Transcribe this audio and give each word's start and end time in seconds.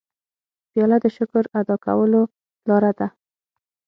پیاله 0.71 0.97
د 1.03 1.05
شکر 1.17 1.43
ادا 1.59 1.75
کولو 1.85 2.21
لاره 2.67 2.91
ده. 2.99 3.07